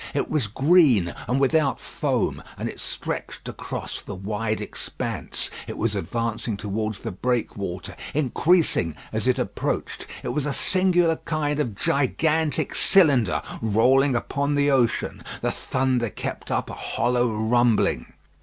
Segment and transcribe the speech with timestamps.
[0.15, 5.51] It was green and without foam, and it stretched across the wide expanse.
[5.67, 10.07] It was advancing towards the breakwater, increasing as it approached.
[10.23, 15.21] It was a singular kind of gigantic cylinder, rolling upon the ocean.
[15.43, 18.07] The thunder kept up a hollow rumbling.